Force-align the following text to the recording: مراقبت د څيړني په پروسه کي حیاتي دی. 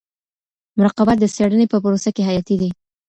مراقبت 0.77 1.17
د 1.19 1.25
څيړني 1.35 1.65
په 1.69 1.77
پروسه 1.83 2.09
کي 2.15 2.21
حیاتي 2.29 2.55
دی. 2.61 2.69